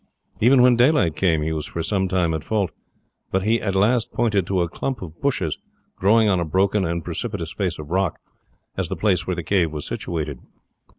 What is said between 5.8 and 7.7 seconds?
growing on a broken and precipitous